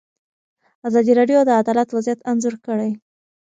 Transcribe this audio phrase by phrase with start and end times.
[0.87, 2.91] ازادي راډیو د عدالت وضعیت انځور کړی.